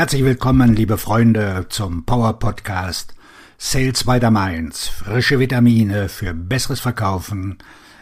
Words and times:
Herzlich 0.00 0.24
willkommen, 0.24 0.74
liebe 0.74 0.96
Freunde, 0.96 1.66
zum 1.68 2.06
Power 2.06 2.38
Podcast 2.38 3.14
Sales 3.58 4.04
by 4.04 4.18
the 4.18 4.30
Mainz. 4.30 4.88
Frische 4.88 5.38
Vitamine 5.38 6.08
für 6.08 6.32
besseres 6.32 6.80
Verkaufen 6.80 7.58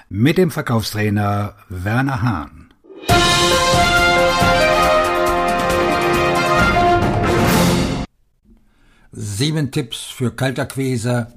mit 0.09 0.39
dem 0.39 0.53
Verkaufstrainer 0.53 1.57
Werner 1.69 2.23
Hahn. 2.23 2.73
Sieben 9.11 9.73
Tipps 9.73 10.05
für 10.05 10.31
Kaltakquise, 10.31 11.35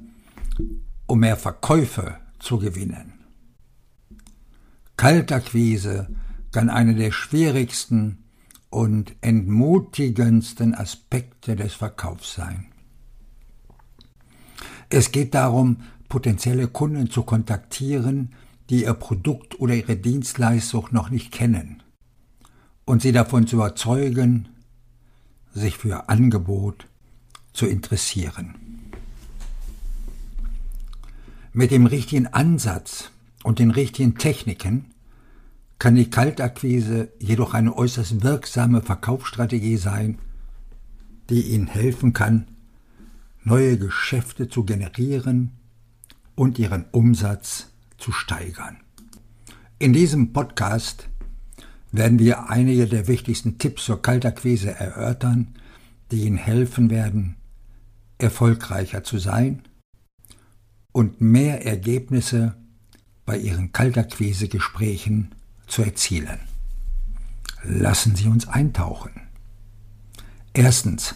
um 1.08 1.22
mehr 1.22 1.38
Verkäufe 1.38 2.18
zu 2.38 2.60
gewinnen. 2.60 3.14
Kaltakquise 4.96 6.16
kann 6.52 6.70
eine 6.70 6.94
der 6.94 7.12
schwierigsten 7.12 8.20
und 8.72 9.16
entmutigendsten 9.22 10.74
Aspekte 10.74 11.56
des 11.56 11.76
Verkaufs 11.76 12.34
sein. 12.34 12.68
Es 14.90 15.12
geht 15.12 15.36
darum, 15.36 15.78
potenzielle 16.10 16.68
Kunden 16.68 17.10
zu 17.10 17.24
kontaktieren, 17.24 18.34
die 18.70 18.84
ihr 18.84 18.94
Produkt 18.94 19.60
oder 19.60 19.76
ihre 19.76 19.98
Dienstleistung 19.98 20.88
noch 20.92 21.10
nicht 21.10 21.32
kennen 21.32 21.84
und 22.86 23.02
sie 23.02 23.12
davon 23.12 23.48
zu 23.48 23.58
überzeugen, 23.58 24.50
sich 25.54 25.78
für 25.78 25.90
ihr 25.90 26.10
Angebot 26.10 26.88
zu 27.54 27.66
interessieren. 27.66 28.56
Mit 31.54 31.72
dem 31.72 31.86
richtigen 31.86 32.28
Ansatz 32.28 33.12
und 33.44 33.60
den 33.60 33.72
richtigen 33.72 34.18
Techniken 34.18 34.91
kann 35.82 35.96
die 35.96 36.12
Kaltakquise 36.12 37.12
jedoch 37.18 37.56
eine 37.56 37.76
äußerst 37.76 38.22
wirksame 38.22 38.84
Verkaufsstrategie 38.84 39.78
sein, 39.78 40.20
die 41.32 41.42
Ihnen 41.42 41.66
helfen 41.66 42.14
kann, 42.14 42.46
neue 43.44 43.80
Geschäfte 43.80 44.48
zu 44.48 44.64
generieren 44.64 45.54
und 46.36 46.60
Ihren 46.60 46.86
Umsatz 46.92 47.72
zu 47.98 48.12
steigern. 48.12 48.78
In 49.80 49.92
diesem 49.92 50.34
Podcast 50.34 51.10
werden 51.92 52.20
wir 52.20 52.52
einige 52.52 52.86
der 52.86 53.08
wichtigsten 53.08 53.58
Tipps 53.58 53.86
zur 53.86 54.04
Kaltakquise 54.04 54.70
erörtern, 54.70 55.56
die 56.12 56.28
Ihnen 56.28 56.38
helfen 56.38 56.92
werden, 56.92 57.38
erfolgreicher 58.20 59.04
zu 59.04 59.18
sein 59.18 59.64
und 60.92 61.22
mehr 61.22 61.66
Ergebnisse 61.66 62.56
bei 63.26 63.40
Ihren 63.40 63.72
Kaltakquise-Gesprächen 63.72 65.34
zu 65.72 65.82
erzielen. 65.84 66.40
Lassen 67.64 68.16
Sie 68.16 68.28
uns 68.28 68.48
eintauchen. 68.48 69.12
Erstens. 70.54 71.16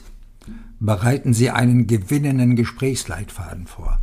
Bereiten 0.79 1.33
Sie 1.33 1.49
einen 1.49 1.87
gewinnenden 1.87 2.55
Gesprächsleitfaden 2.55 3.65
vor. 3.65 3.99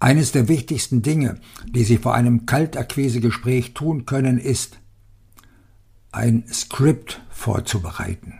Eines 0.00 0.32
der 0.32 0.48
wichtigsten 0.48 1.02
Dinge, 1.02 1.38
die 1.66 1.84
Sie 1.84 1.98
vor 1.98 2.14
einem 2.14 2.46
Kaltakquisegespräch 2.46 3.74
tun 3.74 4.06
können, 4.06 4.38
ist, 4.38 4.78
ein 6.12 6.44
Skript 6.50 7.20
vorzubereiten. 7.30 8.34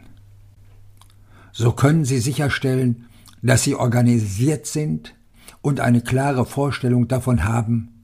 So 1.52 1.72
können 1.72 2.04
Sie 2.04 2.20
sicherstellen, 2.20 3.06
dass 3.42 3.64
Sie 3.64 3.74
organisiert 3.74 4.66
sind 4.66 5.14
und 5.60 5.80
eine 5.80 6.00
klare 6.00 6.46
Vorstellung 6.46 7.06
davon 7.06 7.44
haben, 7.44 7.97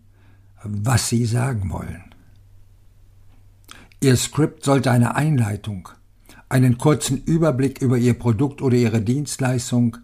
was 0.64 1.08
Sie 1.08 1.26
sagen 1.26 1.70
wollen. 1.70 2.02
Ihr 4.00 4.16
Skript 4.16 4.64
sollte 4.64 4.90
eine 4.90 5.16
Einleitung, 5.16 5.88
einen 6.48 6.78
kurzen 6.78 7.22
Überblick 7.24 7.80
über 7.80 7.96
Ihr 7.96 8.14
Produkt 8.14 8.60
oder 8.60 8.76
Ihre 8.76 9.00
Dienstleistung 9.00 9.96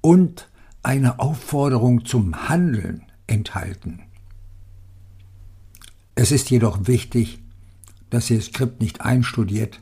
und 0.00 0.48
eine 0.82 1.18
Aufforderung 1.18 2.04
zum 2.04 2.48
Handeln 2.48 3.02
enthalten. 3.26 4.00
Es 6.14 6.30
ist 6.30 6.50
jedoch 6.50 6.86
wichtig, 6.86 7.42
dass 8.10 8.30
Ihr 8.30 8.40
Skript 8.40 8.80
nicht 8.80 9.00
einstudiert 9.00 9.80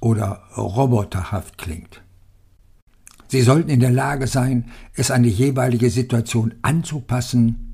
oder 0.00 0.44
roboterhaft 0.56 1.58
klingt. 1.58 2.02
Sie 3.28 3.42
sollten 3.42 3.70
in 3.70 3.80
der 3.80 3.90
Lage 3.90 4.26
sein, 4.26 4.70
es 4.94 5.10
an 5.10 5.22
die 5.22 5.30
jeweilige 5.30 5.90
Situation 5.90 6.54
anzupassen 6.62 7.65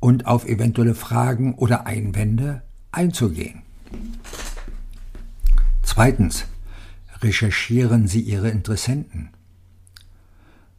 und 0.00 0.26
auf 0.26 0.46
eventuelle 0.46 0.94
Fragen 0.94 1.54
oder 1.54 1.86
Einwände 1.86 2.62
einzugehen. 2.92 3.62
Zweitens, 5.82 6.44
recherchieren 7.22 8.06
Sie 8.06 8.20
Ihre 8.20 8.50
Interessenten. 8.50 9.30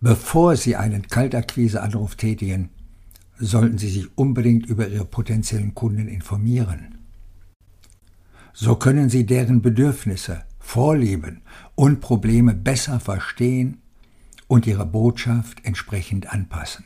Bevor 0.01 0.55
Sie 0.55 0.75
einen 0.75 1.07
Kaltakquise-Anruf 1.07 2.15
tätigen, 2.15 2.69
sollten 3.37 3.77
Sie 3.77 3.89
sich 3.89 4.17
unbedingt 4.17 4.65
über 4.65 4.87
Ihre 4.87 5.05
potenziellen 5.05 5.75
Kunden 5.75 6.07
informieren. 6.07 6.99
So 8.53 8.75
können 8.75 9.09
Sie 9.09 9.25
deren 9.25 9.61
Bedürfnisse, 9.61 10.43
Vorlieben 10.59 11.41
und 11.75 11.99
Probleme 12.01 12.53
besser 12.53 12.99
verstehen 12.99 13.81
und 14.47 14.67
Ihre 14.67 14.85
Botschaft 14.85 15.65
entsprechend 15.65 16.31
anpassen. 16.31 16.85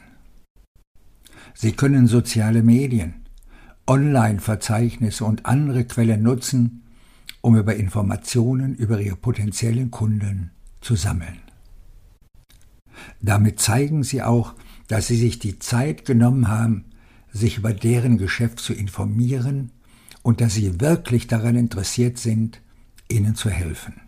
Sie 1.54 1.74
können 1.74 2.08
soziale 2.08 2.64
Medien, 2.64 3.26
Online-Verzeichnisse 3.88 5.26
und 5.26 5.46
andere 5.46 5.86
Quellen 5.86 6.24
nutzen, 6.24 6.84
um 7.42 7.58
über 7.58 7.76
Informationen 7.76 8.76
über 8.76 9.00
Ihre 9.00 9.16
potenziellen 9.16 9.92
Kunden 9.92 10.52
zu 10.82 10.96
sammeln. 10.96 11.40
Damit 13.22 13.60
zeigen 13.60 14.04
Sie 14.04 14.22
auch, 14.22 14.54
dass 14.88 15.08
Sie 15.08 15.18
sich 15.18 15.40
die 15.40 15.60
Zeit 15.60 16.06
genommen 16.06 16.48
haben, 16.48 16.86
sich 17.32 17.58
über 17.58 17.74
deren 17.74 18.18
Geschäft 18.18 18.60
zu 18.60 18.74
informieren 18.74 19.72
und 20.22 20.40
dass 20.40 20.54
Sie 20.54 20.80
wirklich 20.80 21.28
daran 21.28 21.56
interessiert 21.56 22.18
sind, 22.18 22.62
ihnen 23.10 23.36
zu 23.36 23.50
helfen. 23.50 24.02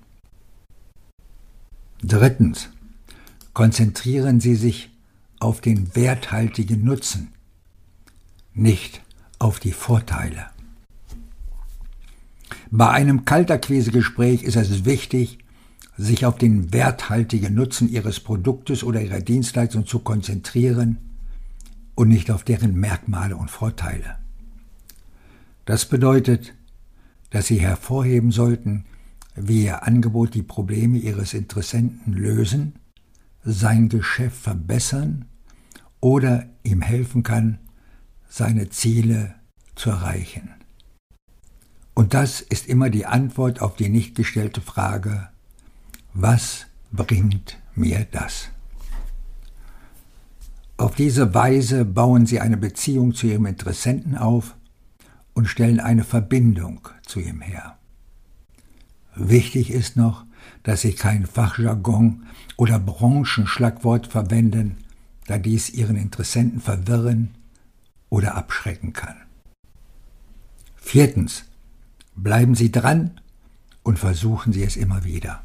Drittens. 2.02 2.70
Konzentrieren 3.54 4.42
Sie 4.42 4.56
sich 4.56 4.92
auf 5.40 5.62
den 5.62 5.96
werthaltigen 5.96 6.84
Nutzen, 6.84 7.30
nicht 8.56 9.02
auf 9.38 9.60
die 9.60 9.74
Vorteile. 9.74 10.48
Bei 12.72 12.90
einem 12.90 13.26
Kaltakquisegespräch 13.26 14.44
ist 14.44 14.56
es 14.56 14.86
wichtig, 14.86 15.40
sich 15.98 16.26
auf 16.26 16.38
den 16.38 16.74
werthaltigen 16.74 17.54
Nutzen 17.54 17.90
Ihres 17.90 18.20
Produktes 18.20 18.84
oder 18.84 19.02
Ihrer 19.02 19.22
Dienstleistung 19.22 19.86
zu 19.86 20.00
konzentrieren 20.00 20.98
und 21.96 22.10
nicht 22.10 22.32
auf 22.32 22.44
deren 22.44 22.76
Merkmale 22.76 23.38
und 23.38 23.52
Vorteile. 23.52 24.18
Das 25.66 25.86
bedeutet, 25.86 26.54
dass 27.30 27.48
Sie 27.48 27.60
hervorheben 27.60 28.32
sollten, 28.32 28.86
wie 29.36 29.66
Ihr 29.66 29.84
Angebot 29.84 30.34
die 30.34 30.44
Probleme 30.44 30.98
Ihres 30.98 31.34
Interessenten 31.34 32.14
lösen, 32.14 32.74
sein 33.44 33.90
Geschäft 33.90 34.38
verbessern 34.38 35.26
oder 36.02 36.48
ihm 36.64 36.82
helfen 36.82 37.24
kann, 37.24 37.60
seine 38.36 38.70
Ziele 38.70 39.34
zu 39.76 39.92
erreichen. 39.92 40.50
Und 41.94 42.14
das 42.14 42.42
ist 42.42 42.68
immer 42.68 42.90
die 42.90 43.06
Antwort 43.06 43.62
auf 43.62 43.78
die 43.78 43.88
nicht 43.88 44.14
gestellte 44.14 44.60
Frage, 44.60 45.30
was 46.14 46.66
bringt 46.92 47.58
mir 47.76 48.06
das? 48.12 48.50
Auf 50.76 50.96
diese 50.96 51.34
Weise 51.34 51.86
bauen 51.86 52.26
Sie 52.26 52.42
eine 52.42 52.58
Beziehung 52.58 53.14
zu 53.14 53.28
Ihrem 53.28 53.46
Interessenten 53.46 54.18
auf 54.18 54.58
und 55.34 55.48
stellen 55.48 55.80
eine 55.80 56.04
Verbindung 56.04 56.90
zu 57.06 57.22
ihm 57.22 57.40
her. 57.40 57.78
Wichtig 59.16 59.72
ist 59.72 59.96
noch, 59.96 60.26
dass 60.64 60.82
Sie 60.82 60.92
kein 60.92 61.26
Fachjargon 61.26 62.26
oder 62.58 62.80
Branchenschlagwort 62.80 64.08
verwenden, 64.08 64.76
da 65.26 65.38
dies 65.38 65.70
Ihren 65.70 65.96
Interessenten 65.96 66.60
verwirren 66.60 67.34
oder 68.10 68.36
abschrecken 68.36 68.94
kann. 68.94 69.18
Viertens. 70.76 71.46
Bleiben 72.16 72.56
Sie 72.56 72.72
dran 72.72 73.20
und 73.84 74.00
versuchen 74.00 74.54
Sie 74.54 74.64
es 74.64 74.78
immer 74.78 75.04
wieder. 75.04 75.44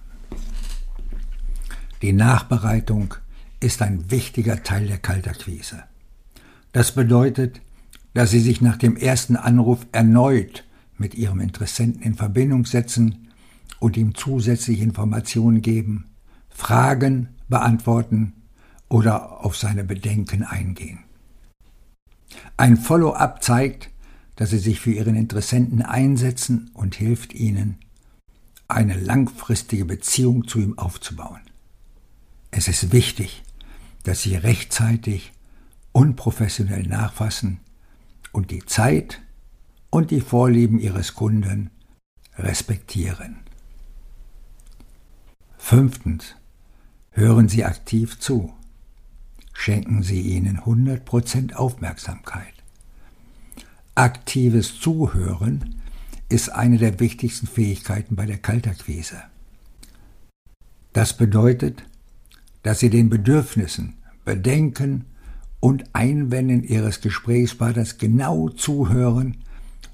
Die 2.02 2.12
Nachbereitung 2.12 3.14
ist 3.58 3.82
ein 3.82 4.10
wichtiger 4.10 4.62
Teil 4.62 4.86
der 4.86 4.98
Kaltakquise. 4.98 5.82
Das 6.72 6.92
bedeutet, 6.92 7.60
dass 8.14 8.30
Sie 8.30 8.40
sich 8.40 8.60
nach 8.60 8.76
dem 8.76 8.96
ersten 8.96 9.36
Anruf 9.36 9.86
erneut 9.92 10.64
mit 10.96 11.14
Ihrem 11.14 11.40
Interessenten 11.40 12.02
in 12.02 12.14
Verbindung 12.14 12.64
setzen 12.64 13.28
und 13.80 13.96
ihm 13.96 14.14
zusätzliche 14.14 14.84
Informationen 14.84 15.62
geben, 15.62 16.06
Fragen 16.48 17.30
beantworten 17.48 18.34
oder 18.88 19.44
auf 19.44 19.56
seine 19.56 19.84
Bedenken 19.84 20.44
eingehen. 20.44 21.00
Ein 22.56 22.76
Follow-up 22.76 23.42
zeigt, 23.42 23.90
dass 24.36 24.50
Sie 24.50 24.58
sich 24.58 24.80
für 24.80 24.92
Ihren 24.92 25.16
Interessenten 25.16 25.82
einsetzen 25.82 26.70
und 26.74 26.94
hilft 26.94 27.34
Ihnen, 27.34 27.78
eine 28.68 28.94
langfristige 28.94 29.84
Beziehung 29.84 30.46
zu 30.46 30.60
ihm 30.60 30.78
aufzubauen. 30.78 31.40
Es 32.50 32.68
ist 32.68 32.92
wichtig, 32.92 33.42
dass 34.04 34.22
Sie 34.22 34.36
rechtzeitig 34.36 35.32
und 35.92 36.16
professionell 36.16 36.84
nachfassen 36.84 37.60
und 38.32 38.50
die 38.50 38.64
Zeit 38.64 39.20
und 39.90 40.10
die 40.10 40.20
Vorlieben 40.20 40.78
Ihres 40.78 41.14
Kunden 41.14 41.70
respektieren. 42.36 43.40
Fünftens. 45.58 46.36
Hören 47.12 47.48
Sie 47.48 47.64
aktiv 47.64 48.18
zu. 48.18 48.54
Schenken 49.52 50.02
Sie 50.02 50.20
ihnen 50.20 50.60
100% 50.60 51.54
Aufmerksamkeit. 51.54 52.54
Aktives 53.94 54.80
Zuhören 54.80 55.76
ist 56.28 56.50
eine 56.50 56.78
der 56.78 57.00
wichtigsten 57.00 57.46
Fähigkeiten 57.46 58.16
bei 58.16 58.24
der 58.24 58.38
Kaltakquise. 58.38 59.22
Das 60.92 61.16
bedeutet, 61.16 61.84
dass 62.62 62.80
Sie 62.80 62.90
den 62.90 63.10
Bedürfnissen, 63.10 63.94
Bedenken 64.24 65.04
und 65.60 65.84
Einwänden 65.94 66.64
Ihres 66.64 67.00
Gesprächspartners 67.00 67.98
genau 67.98 68.48
zuhören 68.48 69.38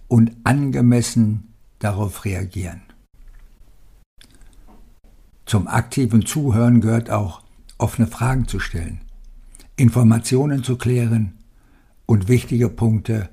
und 0.09 0.37
angemessen 0.45 1.53
darauf 1.79 2.25
reagieren. 2.25 2.83
Zum 5.45 5.69
aktiven 5.69 6.27
Zuhören 6.27 6.81
gehört 6.81 7.11
auch, 7.11 7.43
offene 7.79 8.09
Fragen 8.09 8.49
zu 8.49 8.59
stellen, 8.59 9.01
Informationen 9.77 10.65
zu 10.65 10.77
klären 10.77 11.35
und 12.07 12.29
wichtige 12.29 12.69
Punkte 12.69 13.29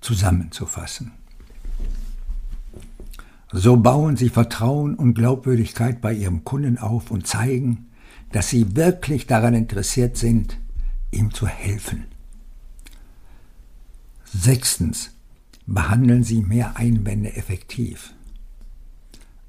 zusammenzufassen. 0.00 1.12
So 3.52 3.76
bauen 3.76 4.16
Sie 4.16 4.30
Vertrauen 4.30 4.94
und 4.94 5.12
Glaubwürdigkeit 5.12 6.00
bei 6.00 6.14
Ihrem 6.14 6.44
Kunden 6.44 6.78
auf 6.78 7.10
und 7.10 7.26
zeigen, 7.26 7.90
dass 8.30 8.48
Sie 8.48 8.74
wirklich 8.74 9.26
daran 9.26 9.52
interessiert 9.52 10.16
sind, 10.16 10.58
ihm 11.10 11.32
zu 11.32 11.46
helfen. 11.46 12.04
Sechstens. 14.24 15.10
Behandeln 15.64 16.24
Sie 16.24 16.42
mehr 16.42 16.76
Einwände 16.76 17.36
effektiv. 17.36 18.14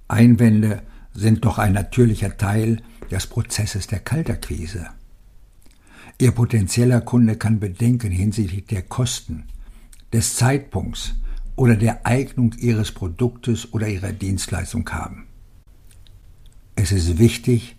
Einwände 0.08 0.84
sind 1.14 1.44
doch 1.44 1.58
ein 1.58 1.74
natürlicher 1.74 2.38
Teil 2.38 2.84
des 3.10 3.26
Prozesses 3.26 3.88
der 3.88 4.00
Kalterquise. 4.00 4.90
Ihr 6.20 6.32
potenzieller 6.32 7.02
Kunde 7.02 7.36
kann 7.36 7.60
Bedenken 7.60 8.12
hinsichtlich 8.12 8.66
der 8.66 8.84
Kosten, 8.84 9.46
des 10.12 10.36
Zeitpunkts 10.36 11.16
oder 11.56 11.76
der 11.76 12.06
Eignung 12.06 12.54
Ihres 12.58 12.92
Produktes 12.92 13.74
oder 13.74 13.88
Ihrer 13.88 14.12
Dienstleistung 14.12 14.90
haben. 14.90 15.28
Es 16.76 16.92
ist 16.92 17.18
wichtig, 17.18 17.76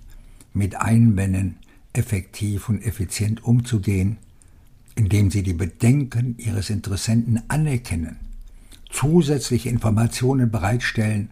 mit 0.53 0.77
Einwänden 0.77 1.59
effektiv 1.93 2.69
und 2.69 2.85
effizient 2.85 3.45
umzugehen, 3.45 4.19
indem 4.95 5.31
Sie 5.31 5.43
die 5.43 5.55
Bedenken 5.55 6.37
Ihres 6.39 6.71
Interessenten 6.71 7.43
anerkennen, 7.49 8.19
zusätzliche 8.91 9.69
Informationen 9.69 10.51
bereitstellen 10.51 11.31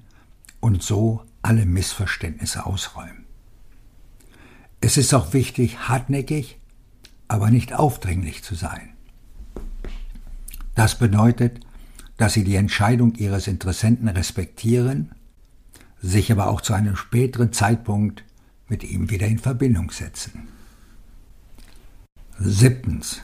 und 0.60 0.82
so 0.82 1.24
alle 1.42 1.66
Missverständnisse 1.66 2.66
ausräumen. 2.66 3.24
Es 4.80 4.96
ist 4.96 5.14
auch 5.14 5.32
wichtig, 5.32 5.88
hartnäckig, 5.88 6.58
aber 7.32 7.50
nicht 7.50 7.72
aufdringlich 7.72 8.44
zu 8.44 8.54
sein. 8.54 8.90
Das 10.74 10.98
bedeutet, 10.98 11.60
dass 12.18 12.34
Sie 12.34 12.44
die 12.44 12.56
Entscheidung 12.56 13.14
Ihres 13.14 13.46
Interessenten 13.46 14.06
respektieren, 14.06 15.12
sich 16.02 16.30
aber 16.30 16.48
auch 16.48 16.60
zu 16.60 16.74
einem 16.74 16.94
späteren 16.94 17.50
Zeitpunkt 17.50 18.22
mit 18.68 18.84
ihm 18.84 19.08
wieder 19.08 19.26
in 19.26 19.38
Verbindung 19.38 19.90
setzen. 19.90 20.48
Siebtens. 22.38 23.22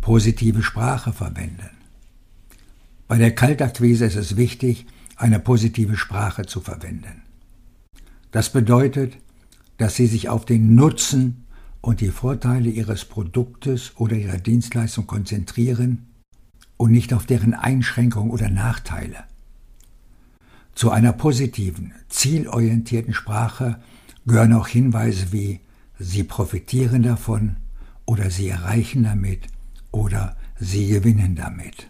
Positive 0.00 0.62
Sprache 0.62 1.12
verwenden. 1.12 1.70
Bei 3.08 3.18
der 3.18 3.34
Kaltakquise 3.34 4.06
ist 4.06 4.16
es 4.16 4.36
wichtig, 4.38 4.86
eine 5.16 5.38
positive 5.38 5.98
Sprache 5.98 6.46
zu 6.46 6.62
verwenden. 6.62 7.22
Das 8.30 8.50
bedeutet, 8.50 9.18
dass 9.76 9.96
Sie 9.96 10.06
sich 10.06 10.30
auf 10.30 10.46
den 10.46 10.74
Nutzen 10.74 11.43
und 11.84 12.00
die 12.00 12.08
Vorteile 12.08 12.70
Ihres 12.70 13.04
Produktes 13.04 13.92
oder 13.96 14.16
Ihrer 14.16 14.38
Dienstleistung 14.38 15.06
konzentrieren 15.06 16.06
und 16.78 16.92
nicht 16.92 17.12
auf 17.12 17.26
deren 17.26 17.52
Einschränkungen 17.52 18.30
oder 18.30 18.48
Nachteile. 18.48 19.24
Zu 20.74 20.90
einer 20.90 21.12
positiven, 21.12 21.92
zielorientierten 22.08 23.12
Sprache 23.12 23.82
gehören 24.24 24.54
auch 24.54 24.66
Hinweise 24.66 25.30
wie 25.30 25.60
Sie 25.98 26.24
profitieren 26.24 27.02
davon 27.02 27.56
oder 28.06 28.30
Sie 28.30 28.48
erreichen 28.48 29.02
damit 29.02 29.42
oder 29.90 30.36
Sie 30.58 30.88
gewinnen 30.88 31.36
damit. 31.36 31.86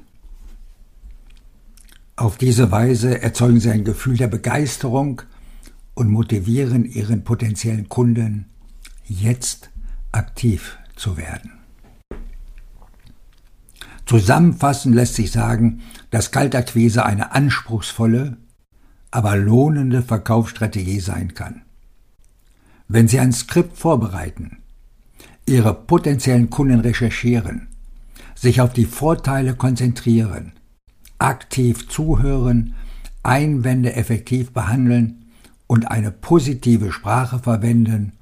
Auf 2.17 2.37
diese 2.37 2.73
Weise 2.73 3.23
erzeugen 3.23 3.61
Sie 3.61 3.71
ein 3.71 3.85
Gefühl 3.85 4.17
der 4.17 4.29
Begeisterung 4.29 5.23
und 5.95 6.11
motivieren 6.11 6.85
ihren 6.85 7.23
potenziellen 7.23 7.89
Kunden, 7.89 8.47
jetzt 9.07 9.71
aktiv 10.15 10.79
zu 10.97 11.17
werden. 11.17 11.53
Zusammenfassend 14.07 14.95
lässt 14.95 15.15
sich 15.15 15.33
sagen, 15.33 15.81
dass 16.11 16.31
Kaltakquise 16.31 17.05
eine 17.05 17.33
anspruchsvolle, 17.33 18.37
aber 19.11 19.37
lohnende 19.37 20.03
Verkaufsstrategie 20.03 21.01
sein 21.01 21.35
kann. 21.35 21.63
Wenn 22.87 23.09
Sie 23.09 23.19
ein 23.19 23.33
Skript 23.33 23.79
vorbereiten, 23.79 24.59
Ihre 25.47 25.75
potenziellen 25.75 26.51
Kunden 26.51 26.81
recherchieren, 26.81 27.69
sich 28.35 28.61
auf 28.61 28.73
die 28.73 28.85
Vorteile 28.85 29.55
konzentrieren, 29.55 30.53
aktiv 31.19 31.89
zuhören, 31.89 32.75
Einwände 33.23 33.95
effektiv 33.95 34.53
behandeln 34.53 35.25
und 35.67 35.91
eine 35.91 36.11
positive 36.11 36.93
Sprache 36.93 37.39
verwenden, 37.39 38.13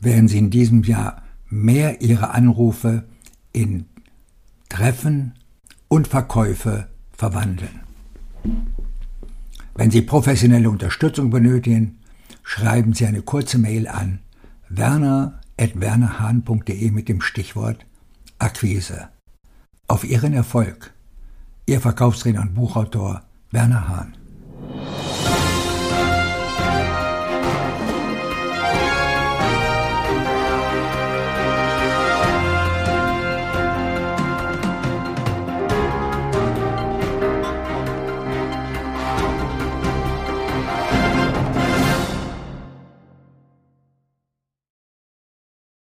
werden 0.00 0.28
Sie 0.28 0.38
in 0.38 0.50
diesem 0.50 0.82
Jahr 0.82 1.22
mehr 1.48 2.00
Ihre 2.00 2.30
Anrufe 2.30 3.04
in 3.52 3.86
Treffen 4.68 5.34
und 5.88 6.08
Verkäufe 6.08 6.88
verwandeln. 7.12 7.80
Wenn 9.74 9.90
Sie 9.90 10.02
professionelle 10.02 10.70
Unterstützung 10.70 11.30
benötigen, 11.30 11.98
schreiben 12.42 12.92
Sie 12.94 13.06
eine 13.06 13.22
kurze 13.22 13.58
Mail 13.58 13.88
an 13.88 14.20
werner.wernerhahn.de 14.68 16.90
mit 16.90 17.08
dem 17.08 17.20
Stichwort 17.20 17.86
Akquise. 18.38 19.08
Auf 19.86 20.02
Ihren 20.04 20.32
Erfolg. 20.32 20.92
Ihr 21.66 21.80
Verkaufstrainer 21.80 22.40
und 22.42 22.54
Buchautor 22.54 23.22
Werner 23.50 23.88
Hahn. 23.88 24.16